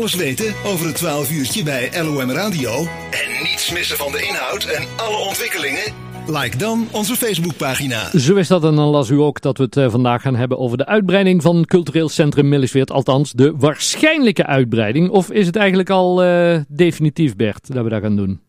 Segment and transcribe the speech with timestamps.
[0.00, 2.70] Alles weten over het 12 uurtje bij LOM Radio.
[3.10, 5.92] En niets missen van de inhoud en alle ontwikkelingen?
[6.26, 8.18] Like dan onze Facebookpagina.
[8.18, 10.58] Zo is dat en dan las u ook dat we het eh, vandaag gaan hebben
[10.58, 12.90] over de uitbreiding van cultureel centrum Millesweert.
[12.90, 15.10] Althans, de waarschijnlijke uitbreiding.
[15.10, 18.40] Of is het eigenlijk al uh, definitief, Bert, dat we dat gaan doen?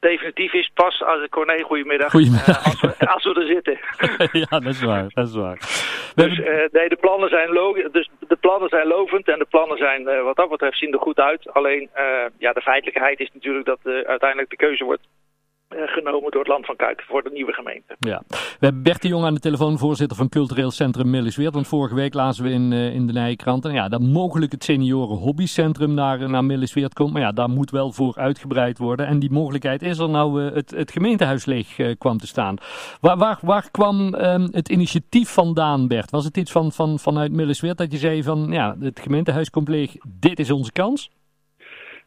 [0.00, 2.10] definitief is pas als Corné, goedemiddag.
[2.10, 2.58] Goedemiddag.
[2.58, 3.78] Uh, als, we, als, we, er zitten.
[4.50, 5.06] ja, dat is waar.
[5.08, 5.58] Dat is waar.
[6.14, 7.50] Dus, uh, nee, de plannen zijn
[7.92, 10.98] dus de plannen zijn lovend en de plannen zijn uh, wat dat betreft zien er
[10.98, 11.52] goed uit.
[11.52, 11.90] Alleen
[12.38, 15.06] ja, de feitelijkheid is natuurlijk dat uiteindelijk de keuze wordt
[15.68, 17.96] genomen door het Land van Kuik voor de nieuwe gemeente.
[17.98, 18.22] Ja.
[18.28, 21.54] We hebben Bert de Jong aan de telefoon, voorzitter van Cultureel Centrum Millisweert.
[21.54, 24.64] Want vorige week lazen we in, uh, in de Nijenkrant en ja, dat mogelijk het
[24.64, 27.12] senioren hobbycentrum naar, naar Millisweert komt.
[27.12, 29.06] Maar ja, daar moet wel voor uitgebreid worden.
[29.06, 32.56] En die mogelijkheid is er nou het, het gemeentehuis leeg kwam te staan.
[33.00, 36.10] Waar, waar, waar kwam um, het initiatief vandaan, Bert?
[36.10, 39.68] Was het iets van, van, vanuit Millisweert dat je zei van ja, het gemeentehuis komt
[39.68, 41.10] leeg, dit is onze kans?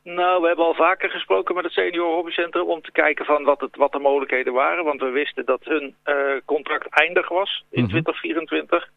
[0.03, 3.61] Nou, we hebben al vaker gesproken met het Senior Hobbycentrum om te kijken van wat,
[3.61, 4.83] het, wat de mogelijkheden waren.
[4.83, 8.03] Want we wisten dat hun uh, contract eindig was in mm -hmm.
[8.03, 8.89] 2024.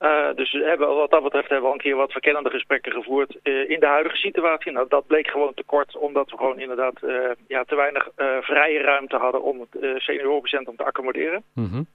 [0.00, 2.92] Uh, dus we hebben, wat dat betreft hebben we al een keer wat verkennende gesprekken
[2.92, 4.72] gevoerd uh, in de huidige situatie.
[4.72, 7.00] Nou, dat bleek gewoon te kort, omdat we gewoon inderdaad
[7.46, 8.08] ja, te weinig
[8.40, 11.42] vrije ruimte hadden om het Senior Hobbycentrum te accommoderen.
[11.54, 11.86] Mm -hmm.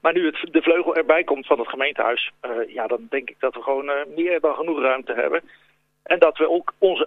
[0.00, 2.32] Maar nu het, de vleugel erbij komt van het gemeentehuis,
[2.68, 5.42] ja, dan denk ik dat we gewoon meer dan genoeg ruimte hebben.
[6.06, 7.04] En dat we ook onze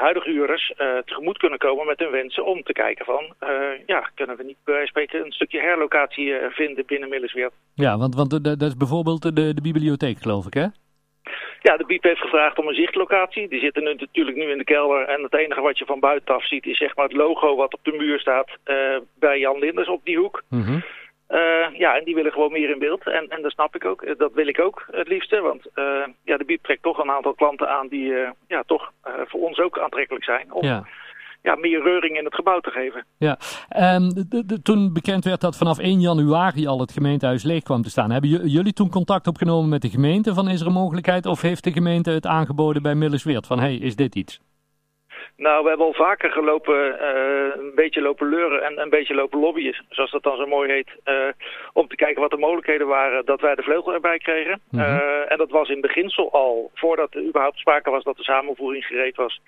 [0.00, 3.50] huidige huurders uh, tegemoet kunnen komen met hun wensen om te kijken van, uh,
[3.86, 7.52] ja, kunnen we niet bij spreken een stukje herlocatie uh, vinden binnen Millesweert.
[7.74, 10.66] Ja, want, want dat is bijvoorbeeld de, de bibliotheek geloof ik hè?
[11.62, 13.48] Ja, de BIEB heeft gevraagd om een zichtlocatie.
[13.48, 16.46] Die zitten nu, natuurlijk nu in de kelder en het enige wat je van buitenaf
[16.46, 18.50] ziet is zeg maar het logo wat op de muur staat
[19.18, 20.42] bij Jan Linders op die hoek.
[20.48, 20.82] Mm -hmm.
[21.30, 23.06] Uh, ja, en die willen gewoon meer in beeld.
[23.06, 24.18] En, en dat snap ik ook.
[24.18, 25.40] Dat wil ik ook het liefste.
[25.40, 28.92] Want uh, ja, de biep trekt toch een aantal klanten aan die uh, ja, toch
[29.02, 30.52] voor ons ook aantrekkelijk zijn.
[30.52, 30.84] Om ja.
[31.42, 33.04] Ja, meer reuring in het gebouw te geven.
[33.18, 33.38] Ja,
[33.94, 37.82] um, de, de, toen bekend werd dat vanaf 1 januari al het gemeentehuis leeg kwam
[37.82, 38.10] te staan.
[38.10, 41.26] Hebben jullie toen contact opgenomen met de gemeente van is er een mogelijkheid?
[41.26, 44.40] Of heeft de gemeente het aangeboden bij Millesweert van hey, is dit iets?
[45.46, 49.40] Nou, we hebben al vaker gelopen, uh, een beetje lopen leuren en een beetje lopen
[49.40, 51.14] lobbyen, zoals dat dan zo mooi heet, uh,
[51.72, 54.60] om te kijken wat de mogelijkheden waren dat wij de vleugel erbij kregen.
[54.70, 54.96] Mm -hmm.
[54.96, 58.84] uh, en dat was in beginsel al, voordat er überhaupt sprake was dat de samenvoering
[58.84, 59.40] gereed was,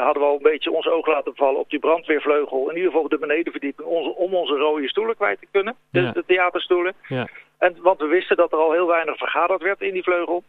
[0.00, 2.68] hadden we al een beetje ons oog laten vallen op die brandweervleugel.
[2.70, 6.12] In ieder geval de benedenverdieping, onze, om onze rode stoelen kwijt te kunnen, de, Ja.
[6.12, 6.94] de theaterstoelen.
[7.08, 7.28] Ja.
[7.58, 10.42] En, want we wisten dat er al heel weinig vergaderd werd in die vleugel.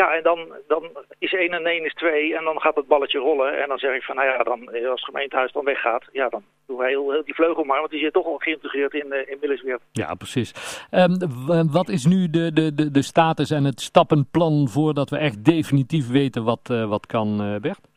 [0.00, 0.82] Ja, en dan, dan
[1.18, 3.62] is 1 en 1 is 2 en dan gaat het balletje rollen.
[3.62, 6.42] En dan zeg ik van, nou ja, dan, als het gemeentehuis dan weggaat, ja, dan
[6.66, 7.78] doen we heel, die vleugel maar.
[7.78, 9.18] Want die zit toch al geïntegreerd in, uh,
[9.64, 9.78] in.
[9.92, 10.52] Ja, precies.
[10.90, 15.44] Um, wat is nu de, de, de, de status en het stappenplan voordat we echt
[15.44, 17.88] definitief weten wat, wat kan, Bert?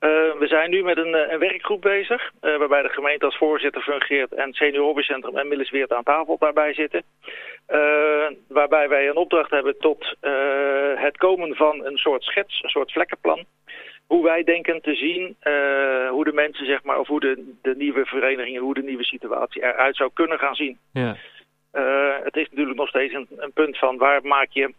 [0.00, 3.82] Uh, we zijn nu met een, een werkgroep bezig, uh, waarbij de gemeente als voorzitter
[3.82, 7.02] fungeert en het Senior Hobbycentrum en Millesweert aan tafel daarbij zitten.
[7.68, 10.16] Uh, waarbij wij een opdracht hebben tot
[10.94, 13.44] het komen van een soort schets, een soort vlekkenplan.
[14.06, 15.36] Hoe wij denken te zien
[16.10, 19.62] hoe de mensen, zeg maar, of hoe de, de nieuwe verenigingen, hoe de nieuwe situatie
[19.62, 20.78] eruit zou kunnen gaan zien.
[20.92, 21.16] Ja.
[22.24, 24.74] het is natuurlijk nog steeds een, een punt van waar maak je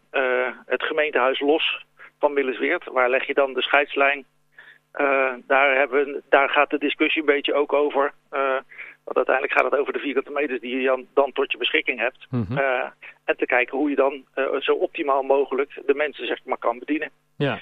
[0.65, 1.85] het gemeentehuis los
[2.19, 2.85] van Millesweert?
[2.85, 4.25] Waar leg je dan de scheidslijn?
[5.01, 8.13] Uh, daar, hebben, daar gaat de discussie een beetje ook over.
[8.33, 8.59] Uh,
[9.03, 11.99] want uiteindelijk gaat het over de vierkante meters die je dan, dan tot je beschikking
[11.99, 12.25] hebt.
[12.29, 12.57] Mm -hmm.
[12.57, 12.83] uh,
[13.25, 14.25] en te kijken hoe je dan
[14.59, 17.09] zo optimaal mogelijk de mensen zeg maar kan bedienen.
[17.37, 17.59] Ja.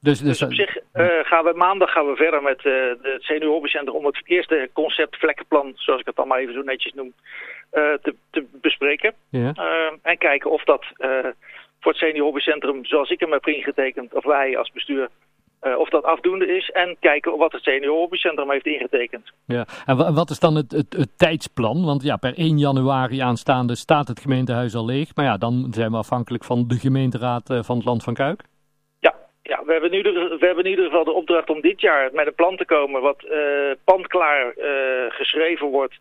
[0.00, 0.76] Dus, dus, dus op zich
[1.26, 2.62] gaan we maandag gaan we verder met
[3.02, 6.92] het Senior om het eerste concept vlekkenplan, zoals ik het dan maar even zo netjes
[6.92, 7.12] noem,
[7.70, 9.14] te, te, bespreken.
[10.02, 10.84] En kijken of dat
[11.80, 15.08] voor het Senior Hobbycentrum, zoals ik hem heb ingetekend, of wij als bestuur
[15.62, 19.32] uh, of dat afdoende is en kijken wat het Senior Hobbycentrum heeft ingetekend.
[19.46, 21.84] Ja, en wat is dan het, het, het, tijdsplan?
[21.84, 25.14] Want ja, per 1 januari aanstaande staat het gemeentehuis al leeg.
[25.14, 28.42] Maar ja, dan zijn we afhankelijk van de gemeenteraad uh, van het Land van Kuik.
[29.00, 31.80] Ja, ja we, hebben nu de, we hebben in ieder geval de opdracht om dit
[31.80, 34.54] jaar met een plan te komen wat uh, pandklaar
[35.08, 35.98] geschreven wordt.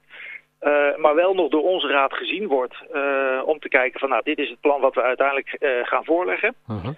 [0.62, 2.75] Uh, maar wel nog door onze raad gezien wordt.
[2.94, 6.06] Uh, om te kijken van nou, dit is het plan wat we uiteindelijk uh, gaan
[6.06, 6.56] voorleggen.
[6.69, 6.96] Uh -huh.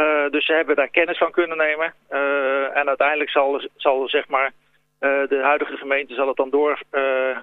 [0.00, 1.94] Uh, dus ze hebben daar kennis van kunnen nemen.
[2.10, 4.52] Uh, en uiteindelijk zal, zal zeg maar,
[5.00, 6.82] uh, de huidige gemeente zal het dan door,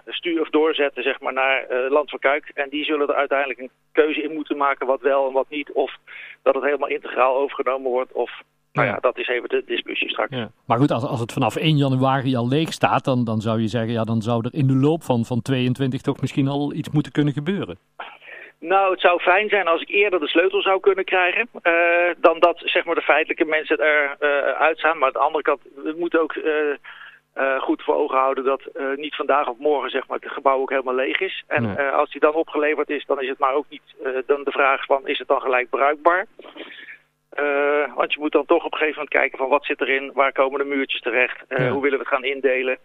[0.06, 2.52] sturen of doorzetten zeg maar, naar Land van Kuik.
[2.54, 5.72] En die zullen er uiteindelijk een keuze in moeten maken wat wel en wat niet.
[5.72, 5.96] Of
[6.44, 8.12] dat het helemaal integraal overgenomen wordt.
[8.12, 8.32] Of,
[8.74, 10.36] nou ja, dat is even de discussie straks.
[10.36, 10.50] Ja.
[10.66, 13.68] Maar goed, als, als het vanaf 1 januari al leeg staat, dan, dan zou je
[13.68, 16.90] zeggen, ja, dan zou er in de loop van, van 22 toch misschien al iets
[16.90, 17.78] moeten kunnen gebeuren.
[18.68, 21.50] Nou, het zou fijn zijn als ik eerder de sleutel zou kunnen krijgen.
[21.64, 21.74] Uh,
[22.18, 24.18] dan dat zeg maar de feitelijke mensen er
[24.56, 24.98] uitstaan.
[24.98, 26.36] Maar aan de andere kant, we moeten ook
[27.60, 28.62] goed voor ogen houden dat
[28.96, 31.44] niet vandaag of morgen zeg maar, het gebouw ook helemaal leeg is.
[31.48, 33.96] En als die dan opgeleverd is, dan is het maar ook niet
[34.26, 36.26] dan de vraag van is het dan gelijk bruikbaar.
[37.96, 40.32] want je moet dan toch op een gegeven moment kijken van wat zit erin, waar
[40.32, 42.78] komen de muurtjes terecht, hoe willen we het gaan indelen.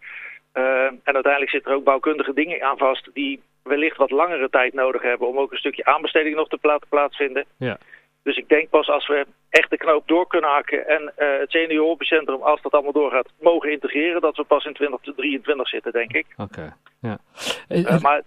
[0.53, 5.03] en uiteindelijk zitten er ook bouwkundige dingen aan vast die wellicht wat langere tijd nodig
[5.03, 7.45] hebben om ook een stukje aanbesteding nog te laten plaatsvinden.
[7.57, 7.79] Ja.
[8.23, 11.51] Dus ik denk pas als we echt de knoop door kunnen hakken en uh, het
[11.51, 16.27] seniorencentrum, als dat allemaal doorgaat, mogen integreren, dat we pas in 2023 zitten, denk ik.
[16.37, 17.19] Oké, ja.
[17.69, 18.23] Uh, maar...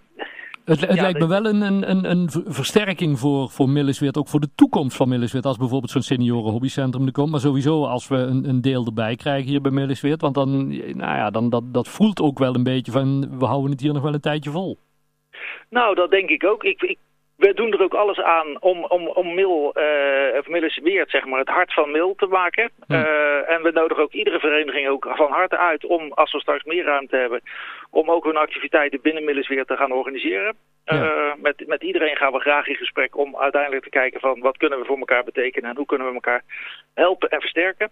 [0.66, 3.68] Het, het lijkt me wel een, een, een versterking voor, voor
[4.12, 7.32] ook voor de toekomst van Millesweert, als bijvoorbeeld zo'n senioren hobbycentrum er komt.
[7.32, 11.18] Maar sowieso als we een, een deel erbij krijgen hier bij Millesweert, want dan, nou
[11.18, 14.04] ja, dan dat, dat voelt ook wel een beetje van, we houden het hier nog
[14.04, 14.78] wel een tijdje vol.
[15.74, 16.64] Nou, dat denk ik ook.
[16.64, 16.98] Ik, ik,
[17.36, 21.48] we doen er ook alles aan om, om, om Mil, uh, of zeg maar, het
[21.48, 22.70] hart van Mil te maken.
[22.88, 22.94] Hm.
[22.94, 26.64] Uh, en we nodigen ook iedere vereniging ook van harte uit om, als we straks
[26.64, 27.42] meer ruimte hebben,
[27.90, 30.56] om ook hun activiteiten binnen Millesweer te gaan organiseren.
[30.86, 34.58] Uh, met, met iedereen gaan we graag in gesprek om uiteindelijk te kijken van wat
[34.58, 36.44] kunnen we voor elkaar betekenen en hoe kunnen we elkaar
[36.94, 37.90] helpen en versterken.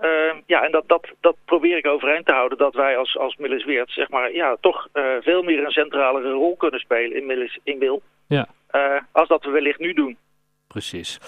[0.00, 2.58] Uh, ja, en dat, dat, dat probeer ik overeind te houden.
[2.58, 6.56] Dat wij als, als Millesweert, zeg maar, ja, toch uh, veel meer een centralere rol
[6.56, 8.02] kunnen spelen in, Millis, in Wil.
[8.26, 8.48] Ja.
[8.72, 10.16] Uh, als dat we wellicht nu doen.
[10.66, 11.18] Precies.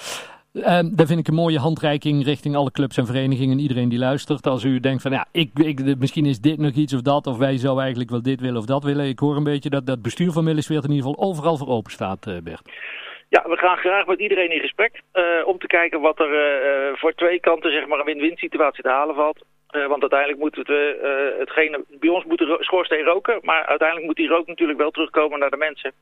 [0.53, 3.59] Uh, dat vind ik een mooie handreiking richting alle clubs en verenigingen.
[3.59, 4.47] Iedereen die luistert.
[4.47, 7.27] Als u denkt van ja, ik, ik, misschien is dit nog iets of dat.
[7.27, 9.07] Of wij zouden eigenlijk wel dit willen of dat willen.
[9.07, 11.93] Ik hoor een beetje dat dat bestuur van Millesweert in ieder geval overal voor open
[11.93, 12.71] staat, Bert.
[13.29, 16.97] Ja, we gaan graag met iedereen in gesprek uh, om te kijken wat er uh,
[16.97, 19.45] voor twee kanten zeg maar, een win-win situatie te halen valt.
[19.69, 24.29] Want uiteindelijk moeten we hetgene, bij ons moet de schoorsteen roken, maar uiteindelijk moet die
[24.29, 25.93] rook natuurlijk wel terugkomen naar de mensen.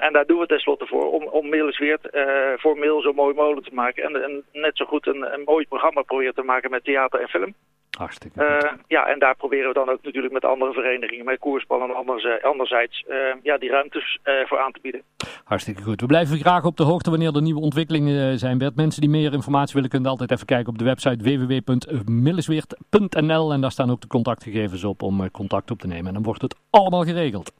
[0.00, 2.08] en daar doen we tenslotte voor, om, om Millesweert
[2.56, 4.02] voor Mail zo mooi mogelijk te maken.
[4.02, 7.28] En, en net zo goed een, een mooi programma proberen te maken met theater en
[7.28, 7.54] film.
[7.98, 11.82] Hartstikke uh, ja, en daar proberen we dan ook natuurlijk met andere verenigingen, met koerspal
[11.82, 15.02] en anderzijds, anderzijds uh, ja, die ruimtes uh, voor aan te bieden.
[15.44, 16.00] Hartstikke goed.
[16.00, 18.58] We blijven graag op de hoogte wanneer er nieuwe ontwikkelingen zijn.
[18.58, 23.60] Bert, mensen die meer informatie willen kunnen altijd even kijken op de website www.millesweert.nl en
[23.60, 26.06] daar staan ook de contactgegevens op om contact op te nemen.
[26.06, 27.52] En dan wordt het allemaal geregeld.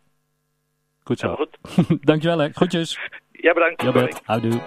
[1.02, 1.29] Goed zo.
[1.29, 1.58] Ja, goed.
[2.11, 2.49] Dankjewel hè.
[2.52, 2.99] Groetjes.
[3.32, 3.82] Ja, bedankt.
[3.82, 4.20] Ja, Bert.
[4.25, 4.61] Houdoe.